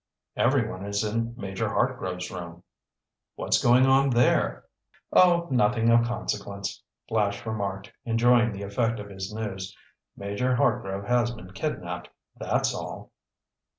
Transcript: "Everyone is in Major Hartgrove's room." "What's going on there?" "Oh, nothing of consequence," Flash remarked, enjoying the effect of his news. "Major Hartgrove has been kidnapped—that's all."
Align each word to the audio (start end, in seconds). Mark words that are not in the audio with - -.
"Everyone 0.35 0.83
is 0.83 1.03
in 1.03 1.35
Major 1.37 1.69
Hartgrove's 1.69 2.31
room." 2.31 2.63
"What's 3.35 3.61
going 3.63 3.85
on 3.85 4.09
there?" 4.09 4.63
"Oh, 5.13 5.47
nothing 5.51 5.91
of 5.91 6.07
consequence," 6.07 6.81
Flash 7.07 7.45
remarked, 7.45 7.91
enjoying 8.03 8.51
the 8.51 8.63
effect 8.63 8.99
of 8.99 9.11
his 9.11 9.31
news. 9.31 9.77
"Major 10.17 10.55
Hartgrove 10.55 11.05
has 11.05 11.29
been 11.29 11.51
kidnapped—that's 11.51 12.73
all." 12.73 13.11